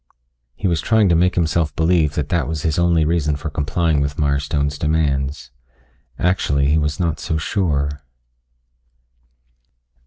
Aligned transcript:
He 0.55 0.67
was 0.67 0.81
trying 0.81 1.09
to 1.09 1.15
make 1.15 1.35
himself 1.35 1.75
believe 1.75 2.15
that 2.15 2.29
that 2.29 2.47
was 2.47 2.63
his 2.63 2.79
only 2.79 3.05
reason 3.05 3.35
for 3.35 3.51
complying 3.51 4.01
with 4.01 4.17
Mirestone's 4.17 4.79
demands. 4.79 5.51
Actually 6.17 6.69
he 6.71 6.77
was 6.79 6.99
not 6.99 7.19
so 7.19 7.37
sure.... 7.37 8.01